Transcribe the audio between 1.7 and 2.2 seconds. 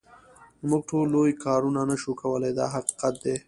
نه شو